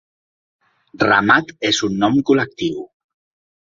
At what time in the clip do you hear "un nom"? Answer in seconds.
1.91-2.21